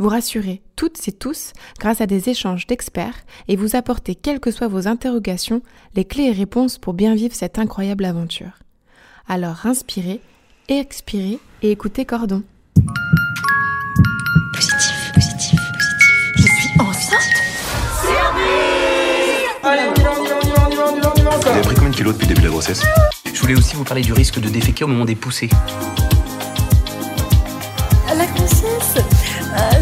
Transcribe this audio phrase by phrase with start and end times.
[0.00, 4.50] Vous rassurer toutes et tous grâce à des échanges d'experts et vous apporter, quelles que
[4.50, 5.60] soient vos interrogations,
[5.94, 8.58] les clés et réponses pour bien vivre cette incroyable aventure.
[9.28, 10.22] Alors inspirez,
[10.68, 12.42] expirez et écoutez Cordon.
[14.54, 16.10] Positif, positif, positif.
[16.36, 17.20] Je suis enceinte
[19.62, 21.00] Allez, on y va, on y va, on y va, on y va, on y
[21.00, 22.52] va, on y va Vous avez pris combien de kilos depuis le début de la
[22.52, 22.82] grossesse?
[23.32, 25.50] Je voulais aussi vous parler du risque de déféquer au moment des poussées.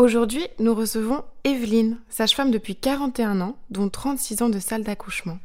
[0.00, 5.38] Aujourd'hui, nous recevons Evelyne, sage-femme depuis 41 ans, dont 36 ans de salle d'accouchement.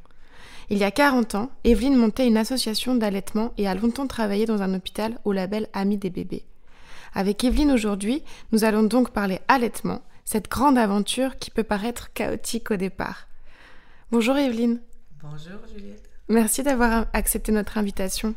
[0.69, 4.61] Il y a 40 ans, Evelyne montait une association d'allaitement et a longtemps travaillé dans
[4.61, 6.45] un hôpital au label Amis des bébés.
[7.13, 12.71] Avec Evelyne aujourd'hui, nous allons donc parler allaitement, cette grande aventure qui peut paraître chaotique
[12.71, 13.27] au départ.
[14.09, 14.79] Bonjour Evelyne.
[15.21, 16.09] Bonjour Juliette.
[16.29, 18.35] Merci d'avoir accepté notre invitation.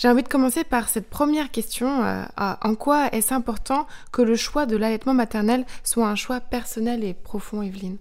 [0.00, 2.02] J'ai envie de commencer par cette première question.
[2.02, 7.04] euh, en quoi est-ce important que le choix de l'allaitement maternel soit un choix personnel
[7.04, 7.98] et profond, Evelyne?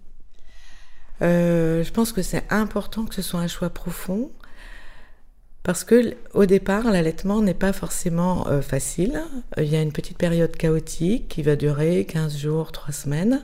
[1.22, 4.32] Euh, je pense que c'est important que ce soit un choix profond
[5.64, 9.22] parce que au départ, l'allaitement n'est pas forcément euh, facile.
[9.58, 13.44] Il y a une petite période chaotique qui va durer 15 jours, 3 semaines.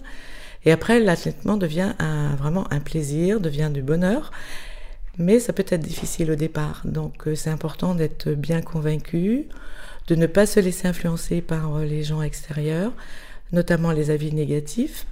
[0.63, 1.93] Et après, l'allaitement devient
[2.37, 4.31] vraiment un plaisir, devient du bonheur.
[5.17, 6.81] Mais ça peut être difficile au départ.
[6.85, 9.47] Donc euh, c'est important d'être bien convaincu,
[10.07, 12.91] de ne pas se laisser influencer par euh, les gens extérieurs,
[13.51, 15.05] notamment les avis négatifs,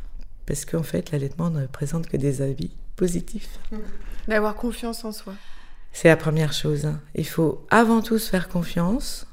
[0.46, 3.60] parce qu'en fait l'allaitement ne présente que des avis positifs.
[4.28, 5.34] D'avoir confiance en soi.
[5.94, 6.86] C'est la première chose.
[6.86, 7.00] hein.
[7.16, 9.28] Il faut avant tout se faire confiance,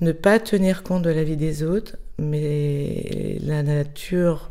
[0.00, 4.50] ne pas tenir compte de l'avis des autres, mais la nature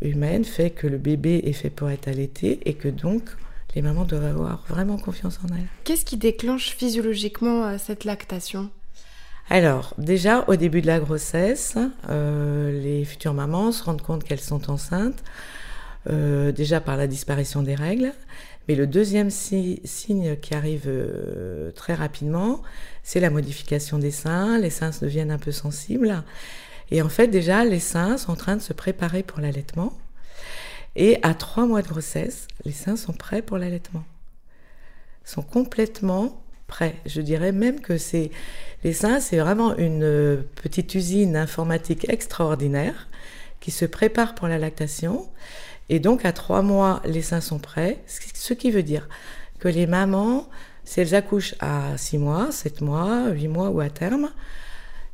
[0.00, 3.22] humaine fait que le bébé est fait pour être allaité et que donc
[3.76, 5.66] les mamans doivent avoir vraiment confiance en elles.
[5.84, 8.70] Qu'est-ce qui déclenche physiologiquement euh, cette lactation?
[9.50, 11.76] Alors, déjà, au début de la grossesse,
[12.08, 15.22] euh, les futures mamans se rendent compte qu'elles sont enceintes,
[16.10, 18.12] euh, déjà par la disparition des règles.
[18.66, 22.62] Mais le deuxième si- signe qui arrive euh, très rapidement,
[23.04, 24.58] c'est la modification des seins.
[24.58, 26.24] Les seins deviennent un peu sensibles.
[26.90, 29.92] Et en fait, déjà, les seins sont en train de se préparer pour l'allaitement.
[30.96, 34.04] Et à trois mois de grossesse, les seins sont prêts pour l'allaitement.
[35.24, 36.96] Sont complètement prêts.
[37.04, 38.30] Je dirais même que c'est
[38.82, 43.08] les seins, c'est vraiment une euh, petite usine informatique extraordinaire
[43.60, 45.28] qui se prépare pour la lactation.
[45.88, 49.08] Et donc, à trois mois, les seins sont prêts, ce qui- veut dire
[49.60, 50.48] que les mamans,
[50.84, 54.30] si elles accouchent à six mois, sept mois, huit mois ou à terme,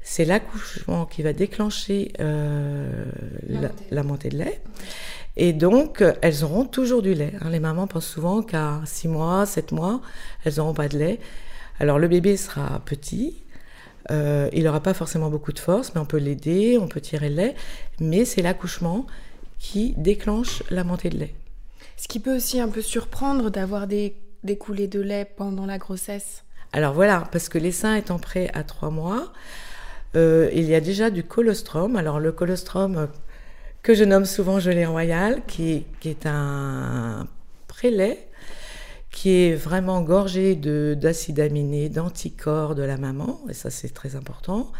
[0.00, 3.04] c'est l'accouchement qui va déclencher euh,
[3.48, 4.60] la, la montée de lait.
[5.36, 7.32] Et donc, euh, elles auront toujours du lait.
[7.40, 7.50] hein.
[7.50, 10.00] Les mamans pensent souvent qu'à 6 mois, 7 mois,
[10.44, 11.20] elles n'auront pas de lait.
[11.80, 13.38] Alors, le bébé sera petit.
[14.10, 17.28] euh, il n'aura pas forcément beaucoup de force, mais on peut l'aider, on peut tirer
[17.30, 17.54] le lait.
[18.00, 19.06] Mais c'est l'accouchement
[19.58, 21.34] qui déclenche la montée de lait.
[21.96, 25.78] Ce qui peut aussi un peu surprendre d'avoir des, des coulées de lait pendant la
[25.78, 26.44] grossesse.
[26.72, 29.32] Alors voilà, parce que les seins étant prêts à 3 mois,
[30.16, 31.96] euh, il y a déjà du colostrum.
[31.96, 33.08] Alors le colostrum,
[33.82, 37.26] que je nomme souvent gelée royale, qui, est un
[37.66, 38.28] prélait
[39.10, 44.16] qui est vraiment gorgé de- d'acides aminés, d'anticorps de la maman, et ça c'est très
[44.16, 44.72] important,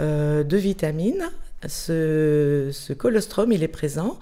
[0.00, 1.28] euh, de vitamines.
[1.66, 4.18] Ce, colostrum, il est présent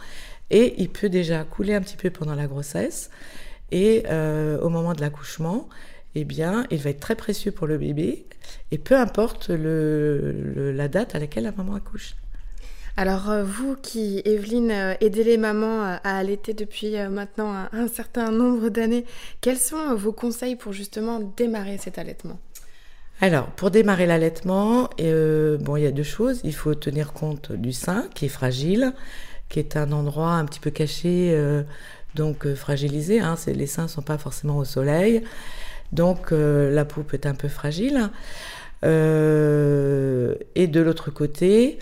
[0.51, 3.11] et il peut déjà couler un petit peu pendant la grossesse.
[3.71, 5.69] Et euh, au moment de l'accouchement,
[6.15, 8.25] eh bien, il va être très précieux pour le bébé,
[8.71, 12.17] et peu importe la date à laquelle la maman accouche.
[12.99, 17.89] Alors euh, vous qui, Evelyne, euh, aidez les mamans euh, à allaiter depuis maintenant un,
[17.89, 19.05] certain nombre d'années,
[19.43, 22.39] quels sont vos conseils pour justement démarrer cet allaitement?
[23.21, 26.41] Alors, pour démarrer l'allaitement, il y a deux choses.
[26.45, 28.93] Il faut tenir compte du sein, qui est fragile,
[29.49, 31.35] qui est un endroit un petit peu caché,
[32.15, 33.21] donc fragilisé.
[33.21, 35.23] Hein, les seins ne sont pas forcément au soleil,
[35.93, 38.11] donc la peau peut être un peu fragile.
[38.83, 38.87] Et
[40.67, 41.79] de l'autre côté,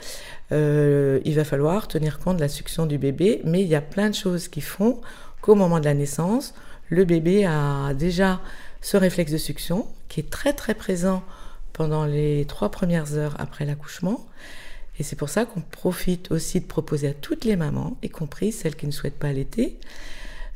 [0.54, 3.80] euh, il va falloir tenir compte de la succion du bébé, mais il y a
[3.80, 5.00] plein de choses qui font
[5.40, 6.54] qu'au moment de la naissance,
[6.88, 8.40] le bébé a déjà
[8.80, 11.22] ce réflexe de succion qui est très très présent
[11.72, 14.26] pendant les trois premières heures après l'accouchement.
[14.98, 18.52] Et c'est pour ça qu'on profite aussi de proposer à toutes les mamans, y compris
[18.52, 19.76] celles qui ne souhaitent pas allaiter,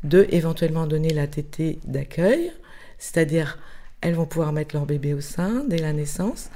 [0.05, 2.53] de éventuellement donner la tétée d'accueil,
[2.99, 3.59] c'est-à-dire
[4.01, 6.51] elles vont pouvoir mettre leur bébé au sein dès la naissance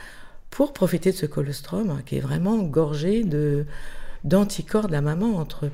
[0.53, 3.67] pour profiter de ce colostrum hein, qui est vraiment gorgé de
[4.23, 5.69] d'anticorps de la maman entre,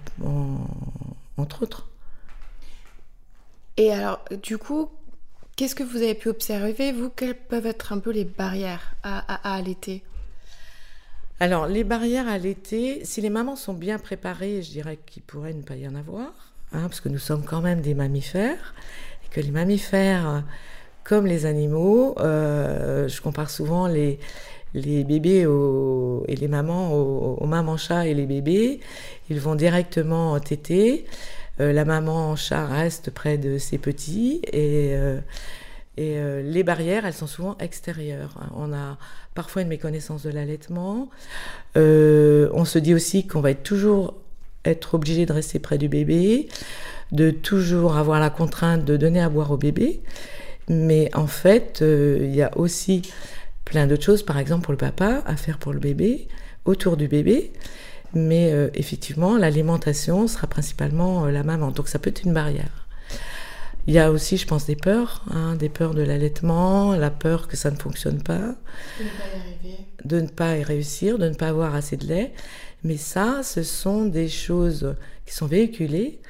[1.36, 1.86] entre autres.
[3.76, 4.88] Et alors, du coup,
[5.56, 7.10] qu'est-ce que vous avez pu observer, vous?
[7.10, 10.02] Quelles peuvent être un peu les barrières à, à, allaiter?
[11.40, 15.52] Alors, les barrières à allaiter, si les mamans sont bien préparées, je dirais qu'il pourrait
[15.52, 18.74] ne pas y en avoir, hein, parce que nous sommes quand même des mammifères,
[19.26, 20.42] et que les mammifères,
[21.04, 24.18] comme les animaux, euh, je compare souvent les,
[24.74, 25.46] les bébés
[26.28, 28.80] et les mamans aux, mamans chats et les bébés,
[29.30, 31.06] ils vont directement téter.
[31.60, 35.18] Euh, la maman chat reste près de ses petits et, euh,
[35.98, 38.34] euh, les barrières, elles sont souvent extérieures.
[38.56, 38.96] On a
[39.34, 41.08] parfois une méconnaissance de l'allaitement.
[41.74, 44.14] on se dit aussi qu'on va toujours
[44.64, 46.48] être obligé de rester près du bébé,
[47.10, 50.00] de toujours avoir la contrainte de donner à boire au bébé.
[50.68, 53.02] Mais en fait, il y a aussi
[53.68, 56.26] plein d'autres choses, par exemple pour le papa, à faire pour le bébé,
[56.64, 57.52] autour du bébé.
[58.14, 61.70] Mais euh, effectivement, l'alimentation sera principalement euh, la maman.
[61.70, 62.86] Donc ça peut être une barrière.
[63.86, 67.48] Il y a aussi, je pense, des peurs, hein, des peurs de l'allaitement, la peur
[67.48, 68.54] que ça ne fonctionne pas,
[68.98, 69.26] de ne pas
[69.64, 72.32] y de ne pas y réussir, de ne pas avoir assez de lait.
[72.84, 74.94] Mais ça, ce sont des choses
[75.26, 76.20] qui sont véhiculées,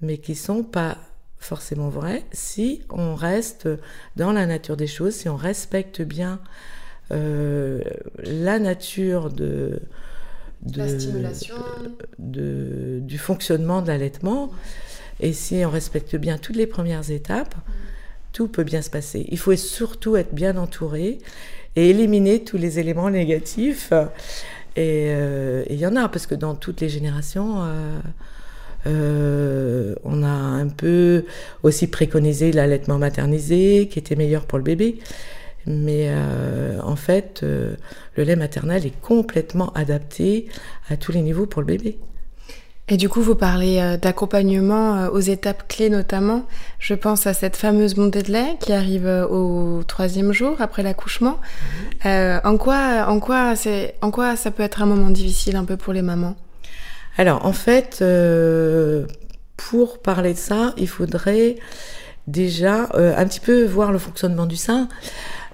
[0.00, 0.98] mais qui sont pas
[1.38, 3.68] forcément vraies si on reste
[4.16, 6.40] dans la nature des choses, si on respecte bien
[7.12, 7.80] euh,
[8.24, 9.80] la nature de,
[12.18, 14.50] de, du fonctionnement de l'allaitement.
[15.20, 17.54] Et si on respecte bien toutes les premières étapes,
[18.32, 19.26] tout peut bien se passer.
[19.30, 21.18] Il faut surtout être bien entouré
[21.76, 23.92] et éliminer tous les éléments négatifs.
[24.76, 27.62] Euh, et il y en a, parce que dans toutes les générations,
[28.86, 31.24] euh, on a un peu
[31.62, 34.98] aussi préconisé l'allaitement maternisé, qui était meilleur pour le bébé.
[35.66, 37.74] Mais euh, en fait, euh,
[38.16, 40.48] le lait maternel est complètement adapté
[40.88, 41.98] à tous les niveaux pour le bébé.
[42.88, 46.44] Et du coup, vous parlez euh, d'accompagnement aux étapes clés notamment.
[46.78, 51.38] Je pense à cette fameuse montée de lait qui arrive au troisième jour après l'accouchement.
[52.04, 53.54] en, quoi, en, quoi
[54.02, 56.36] en quoi ça peut être un moment difficile un peu pour les mamans?
[57.16, 58.04] Alors, en fait,
[59.56, 61.56] pour parler de ça, il faudrait
[62.26, 64.88] déjà un petit peu voir le fonctionnement du sein.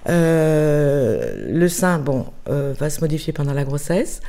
[0.09, 4.21] Euh, le sein, bon, euh, va se modifier pendant la grossesse.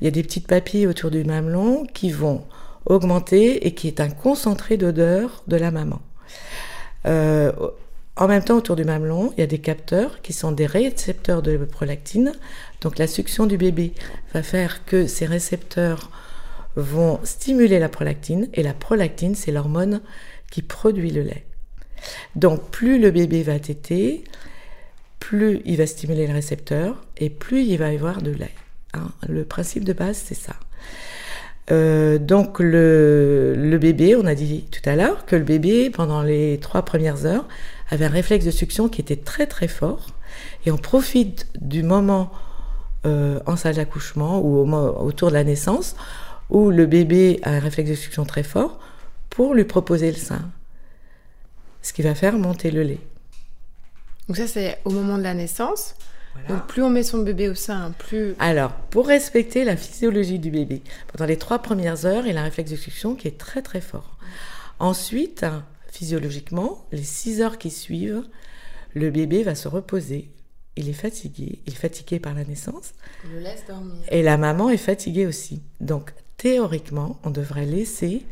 [0.00, 2.44] Il y a des petites papilles autour du mamelon qui vont
[2.84, 6.00] augmenter et qui est un concentré d'odeur de la maman.
[7.06, 7.52] Euh,
[8.16, 11.42] en même temps, autour du mamelon, il y a des capteurs qui sont des récepteurs
[11.42, 12.32] de prolactine.
[12.80, 13.92] Donc la succion du bébé
[14.32, 16.10] va faire que ces récepteurs
[16.76, 20.00] vont stimuler la prolactine et la prolactine, c'est l'hormone
[20.50, 21.46] qui produit le lait.
[22.36, 24.24] Donc plus le bébé va téter,
[25.26, 28.54] plus il va stimuler le récepteur et plus il va y avoir de lait.
[28.94, 29.08] Hein.
[29.28, 30.54] Le principe de base, c'est ça.
[31.72, 36.58] Euh, donc le, bébé, on a dit tout à l'heure que le bébé, pendant les
[36.58, 37.48] trois premières heures,
[37.90, 40.10] avait un réflexe de succion qui était très très fort.
[40.64, 42.30] Et on profite du moment
[43.04, 45.96] euh, en salle d'accouchement ou autour de la naissance
[46.50, 48.78] où le bébé a un réflexe de succion très fort
[49.28, 50.42] pour lui proposer le sein.
[51.82, 53.00] Ce qui va faire monter le lait.
[54.28, 55.94] Donc ça, c'est au moment de la naissance.
[56.48, 58.34] Donc plus on met son bébé au sein, plus...
[58.38, 62.44] Alors, pour respecter la physiologie du bébé, pendant les trois premières heures, il a un
[62.44, 64.18] réflexe de succion qui est très très fort.
[64.78, 65.46] Ensuite,
[65.90, 68.22] physiologiquement, les six heures qui suivent,
[68.92, 70.30] le bébé va se reposer.
[70.76, 72.92] Il est fatigué, il est fatigué par la naissance.
[73.24, 73.96] On le laisse dormir.
[74.10, 75.62] Et la maman est fatiguée aussi.
[75.80, 78.26] Donc, théoriquement, on devrait laisser,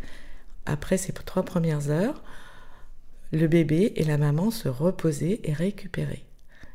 [0.67, 2.23] après ces trois premières heures,
[3.35, 6.25] le bébé et la maman se reposer et récupérer.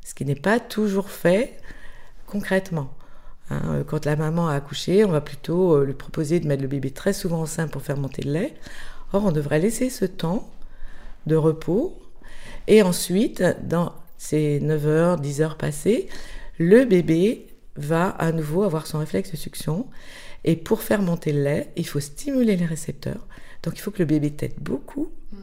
[0.05, 1.57] Ce qui n'est pas toujours fait
[2.25, 2.93] concrètement.
[3.49, 3.61] Hein.
[3.65, 6.67] Euh, quand la maman a accouché, on va plutôt euh, lui proposer de mettre le
[6.67, 8.53] bébé très souvent au sein pour faire monter le lait.
[9.13, 10.49] Or, on devrait laisser ce temps
[11.25, 11.99] de repos.
[12.67, 16.07] Et ensuite, dans ces 9 heures, 10 heures passées,
[16.57, 19.87] le bébé va à nouveau avoir son réflexe de succion.
[20.43, 23.27] Et pour faire monter le lait, il faut stimuler les récepteurs.
[23.63, 25.09] Donc il faut que le bébé tète beaucoup.
[25.31, 25.37] Mmh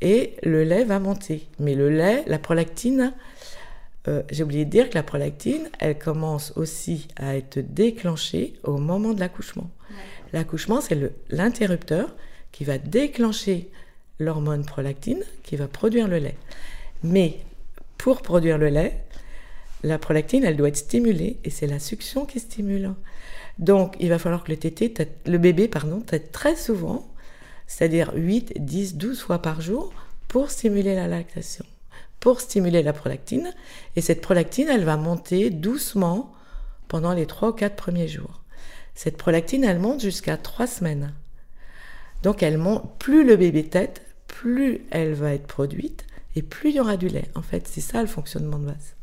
[0.00, 1.46] et le lait va monter.
[1.58, 3.12] Mais le lait, la prolactine,
[4.08, 8.78] euh, j'ai oublié de dire que la prolactine, elle commence aussi à être déclenchée au
[8.78, 9.70] moment de l'accouchement.
[10.32, 10.96] L'accouchement, c'est
[11.30, 12.14] l'interrupteur
[12.52, 13.68] qui va déclencher
[14.18, 16.36] l'hormone prolactine qui va produire le lait.
[17.02, 17.38] Mais
[17.98, 19.02] pour produire le lait,
[19.82, 22.92] la prolactine, elle doit être stimulée et c'est la succion qui stimule.
[23.58, 27.06] Donc, il va falloir que le, tété, tète- le bébé pardon, tète très souvent,
[27.70, 29.92] c'est-à-dire 8, 10, 12 fois par jour
[30.26, 31.64] pour stimuler la lactation,
[32.18, 33.54] pour stimuler la prolactine.
[33.94, 36.32] Et cette prolactine, elle va monter doucement
[36.88, 38.42] pendant les 3 ou 4 premiers jours.
[38.96, 41.14] Cette prolactine, elle monte jusqu'à 3 semaines.
[42.24, 46.76] Donc, elle monte, plus le bébé tète, plus elle va être produite et plus il
[46.76, 47.30] y aura du lait.
[47.36, 48.96] En fait, c'est ça le fonctionnement de base.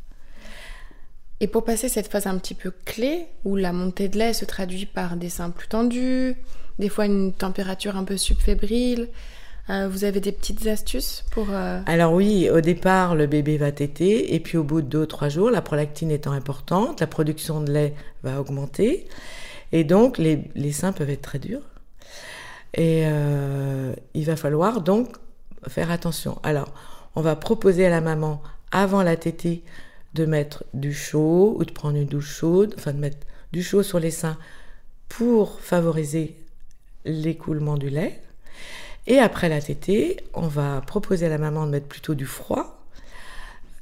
[1.39, 4.43] Et pour passer cette phase un petit peu clé, où la montée de lait se
[4.43, 6.35] traduit par des seins plus tendus,
[6.79, 9.09] des fois une température un peu subfébrile,
[9.69, 11.47] euh, vous avez des petites astuces pour...
[11.49, 15.01] euh, Alors oui, au départ, le bébé va téter, et puis au bout de deux
[15.01, 17.93] ou trois jours, la prolactine étant importante, la production de lait
[18.23, 19.07] va augmenter,
[19.73, 21.63] et donc les, les seins peuvent être très durs.
[22.73, 25.17] Et euh, il va falloir donc
[25.67, 26.39] faire attention.
[26.43, 26.73] Alors,
[27.15, 28.41] on va proposer à la maman,
[28.71, 29.63] avant la tétée,
[30.13, 33.17] de mettre du chaud ou de prendre une douche chaude, enfin de mettre
[33.51, 34.37] du chaud sur les seins
[35.09, 36.35] pour favoriser
[37.07, 38.21] l'écoulement du lait.
[39.07, 42.85] Et après la tétée, on va proposer à la maman de mettre plutôt du froid,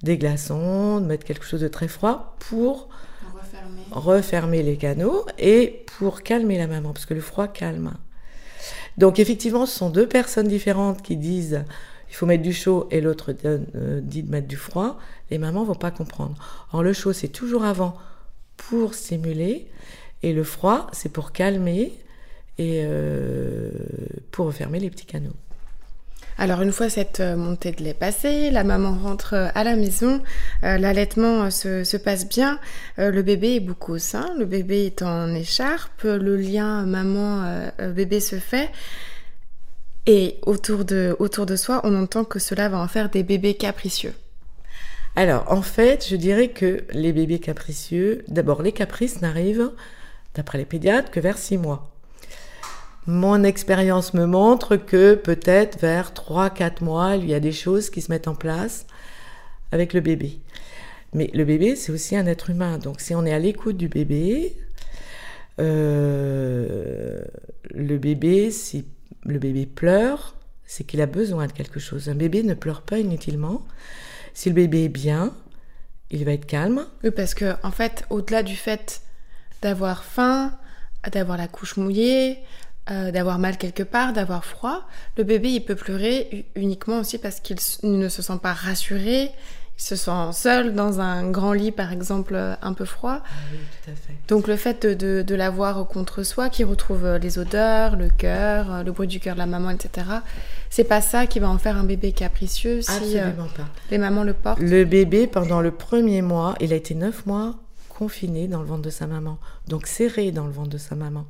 [0.03, 2.89] des glaçons, de mettre quelque chose de très froid pour
[3.91, 7.93] refermer les canaux et pour calmer la maman, parce que le froid calme.
[8.97, 11.63] Donc effectivement, ce sont deux personnes différentes qui disent
[12.09, 14.99] il faut mettre du chaud et l'autre euh, dit de mettre du froid.
[15.31, 16.35] Les mamans vont pas comprendre.
[16.71, 17.97] Or le chaud c'est toujours avant
[18.57, 19.67] pour stimuler
[20.21, 21.93] et le froid c'est pour calmer
[22.57, 23.69] et euh,
[24.31, 25.35] pour refermer les petits canaux.
[26.37, 29.77] Alors une fois cette euh, montée de lait passée, la maman rentre euh, à la
[29.77, 30.21] maison,
[30.63, 32.59] euh, l'allaitement se, se passe bien,
[32.99, 38.19] euh, le bébé est beaucoup au sein, le bébé est en écharpe, le lien maman-bébé
[38.19, 38.69] se fait,
[40.07, 43.53] et autour de, autour de soi, on entend que cela va en faire des bébés
[43.53, 44.13] capricieux.
[45.15, 49.71] Alors, en fait, je dirais que les bébés capricieux, d'abord, les caprices n'arrivent,
[50.35, 51.94] d'après les pédiatres, que vers 6 mois.
[53.07, 58.01] Mon expérience me montre que peut-être vers 3-4 mois, il y a des choses qui
[58.01, 58.87] se mettent en place
[59.71, 60.39] avec le bébé.
[61.13, 62.79] Mais le bébé, c'est aussi un être humain.
[62.79, 64.57] Donc, si on est à l'écoute du bébé,
[65.59, 67.21] euh,
[67.69, 68.85] le bébé, si
[69.23, 70.35] le bébé pleure,
[70.65, 72.09] c'est qu'il a besoin de quelque chose.
[72.09, 73.65] Un bébé ne pleure pas inutilement.
[74.33, 75.33] Si le bébé est bien,
[76.09, 76.85] il va être calme.
[77.03, 79.01] Oui, parce que en fait, au-delà du fait
[79.61, 80.57] d'avoir faim,
[81.11, 82.39] d'avoir la couche mouillée,
[82.91, 84.81] euh, d'avoir mal quelque part, d'avoir froid,
[85.17, 89.31] le bébé il peut pleurer uniquement aussi parce qu'il ne se sent pas rassuré,
[89.77, 93.21] il se sent seul dans un grand lit par exemple euh, un peu froid.
[93.51, 94.13] oui, tout à fait.
[94.29, 98.09] Donc le fait de, de, de l'avoir contre soi, qui retrouve euh, les odeurs, le
[98.09, 100.07] cœur, le bruit du cœur de la maman, etc.
[100.69, 103.67] C'est pas ça qui va en faire un bébé capricieux si euh, Absolument pas.
[103.91, 104.59] les mamans le portent.
[104.61, 107.55] Le bébé, pendant le premier mois, il a été neuf mois
[107.97, 111.25] confiné dans le ventre de sa maman, donc serré dans le ventre de sa maman.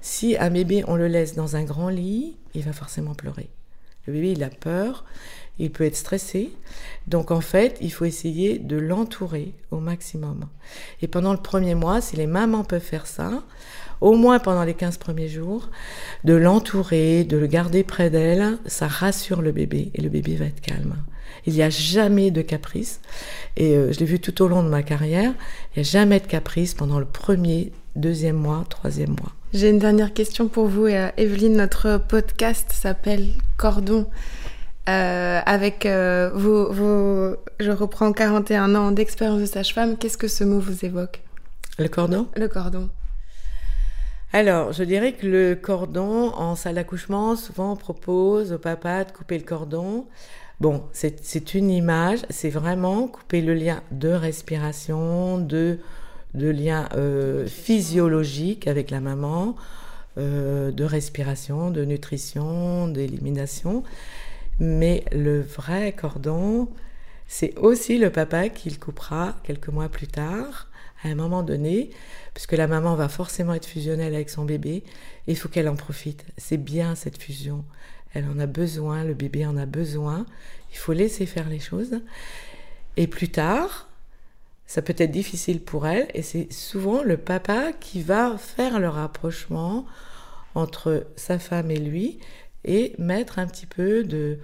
[0.00, 3.48] Si un bébé, on le laisse dans un grand lit, il va forcément pleurer.
[4.06, 5.04] Le bébé, il a peur,
[5.60, 6.50] il peut être stressé.
[7.06, 10.46] Donc en fait, il faut essayer de l'entourer au maximum.
[11.00, 13.44] Et pendant le premier mois, si les mamans peuvent faire ça,
[14.00, 15.68] au moins pendant les 15 premiers jours,
[16.24, 20.46] de l'entourer, de le garder près d'elle, ça rassure le bébé et le bébé va
[20.46, 20.96] être calme.
[21.46, 23.00] Il n'y a jamais de caprice.
[23.56, 25.32] Et euh, je l'ai vu tout au long de ma carrière,
[25.74, 29.32] il n'y a jamais de caprice pendant le premier, deuxième mois, troisième mois.
[29.52, 31.56] J'ai une dernière question pour vous, euh, Evelyne.
[31.56, 34.06] Notre podcast s'appelle Cordon.
[34.88, 39.96] Euh, avec euh, vos, vos- Je reprends 41 ans d'expérience de sage-femme.
[39.96, 41.20] Qu'est-ce que ce mot vous évoque?
[41.78, 42.28] Le cordon?
[42.36, 42.88] Le cordon.
[44.32, 49.10] Alors, je dirais que le cordon, en salle d'accouchement, souvent on propose au papa de
[49.10, 50.06] couper le cordon.
[50.60, 55.78] Bon, c'est une image, c'est vraiment couper le lien de respiration, de,
[56.34, 59.56] lien euh, physiologique avec la maman,
[60.18, 63.84] euh, de respiration, de nutrition, d'élimination.
[64.58, 66.68] Mais le vrai cordon,
[67.26, 70.68] c'est aussi le papa qui le coupera quelques mois plus tard,
[71.02, 71.88] à un moment donné,
[72.34, 74.84] puisque la maman va forcément être fusionnelle avec son bébé,
[75.26, 76.26] il faut qu'elle en profite.
[76.36, 77.64] C'est bien cette fusion.
[78.14, 80.26] Elle en a besoin, le bébé en a besoin.
[80.72, 82.00] Il faut laisser faire les choses.
[82.96, 83.88] Et plus tard,
[84.66, 88.88] ça peut être difficile pour elle, et c'est souvent le papa qui va faire le
[88.88, 89.84] rapprochement
[90.54, 92.18] entre sa femme et lui,
[92.64, 94.38] et mettre un petit peu de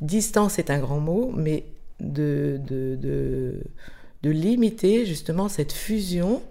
[0.00, 1.64] distance, c'est un grand mot, mais
[2.00, 2.98] de, de,
[4.22, 6.42] de, limiter justement cette fusion.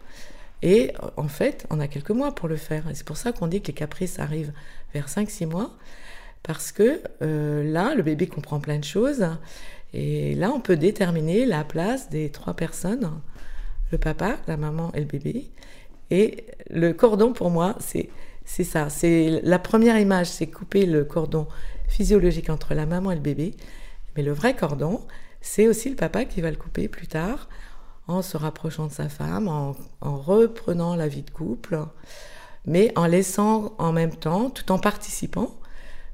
[0.61, 2.85] Et en fait, on a quelques mois pour le faire.
[2.93, 4.53] C'est pour ça qu'on dit que les caprices arrivent
[4.93, 5.75] vers 5-6 mois.
[6.45, 9.27] Parce que euh, là, le bébé comprend plein de choses.
[9.93, 13.09] Et là, on peut déterminer la place des trois personnes,
[13.91, 15.49] le papa, la maman et le bébé.
[16.11, 18.09] Et le cordon, pour moi, c'est,
[18.63, 18.91] ça.
[18.91, 21.47] C'est la première image, c'est couper le cordon
[21.87, 23.55] physiologique entre la maman et le bébé.
[24.15, 25.01] Mais le vrai cordon,
[25.41, 27.49] c'est aussi le papa qui va le couper plus tard,
[28.07, 31.79] en se rapprochant de sa femme, en reprenant la vie de couple,
[32.67, 35.55] mais en laissant en même temps, tout en participant,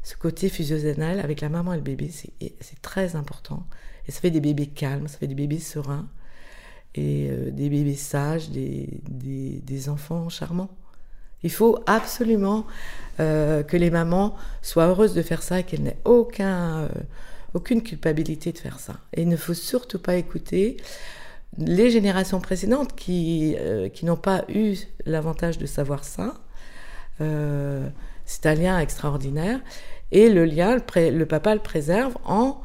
[0.04, 3.66] ce côté fusionnel avec la maman et le bébé, c'est très important.
[4.08, 6.08] Et ça fait des bébés calmes, ça fait des bébés sereins,
[6.96, 10.70] et euh, des bébés sages, des, des, enfants charmants.
[11.44, 12.66] Il faut absolument
[13.20, 16.88] euh, que les mamans soient heureuses de faire ça et qu'elles n'aient euh,
[17.54, 18.98] aucune culpabilité de faire ça.
[19.14, 20.78] Et il ne faut surtout pas écouter
[21.58, 23.58] les générations précédentes qui,
[23.94, 26.36] qui n'ont pas eu l'avantage de savoir ça.
[28.32, 29.60] C'est un lien extraordinaire.
[30.14, 32.62] Et le lien, le, le, papa le préserve en,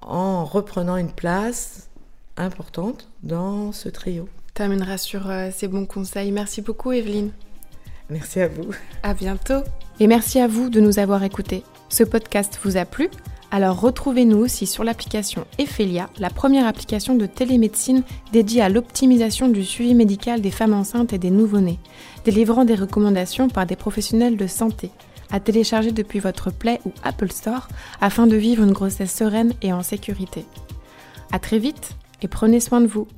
[0.00, 1.88] en reprenant une place
[2.36, 4.28] importante dans ce trio.
[4.54, 6.30] Terminera sur euh, ces bons conseils.
[6.30, 7.32] Merci beaucoup, Evelyne.
[8.10, 8.70] Merci à vous.
[9.02, 9.64] À bientôt.
[9.98, 11.64] Et merci à vous de nous avoir écoutés.
[11.88, 13.10] Ce podcast vous a plu?
[13.56, 19.64] Alors retrouvez-nous aussi sur l'application Ephelia, la première application de télémédecine dédiée à l'optimisation du
[19.64, 21.78] suivi médical des femmes enceintes et des nouveau-nés,
[22.26, 24.90] délivrant des recommandations par des professionnels de santé,
[25.30, 27.68] à télécharger depuis votre Play ou Apple Store
[28.02, 30.44] afin de vivre une grossesse sereine et en sécurité.
[31.32, 33.08] À très vite et prenez soin de vous.